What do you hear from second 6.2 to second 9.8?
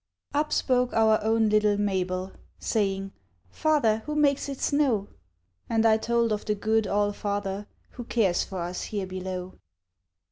of the good All father Who cares for us here below.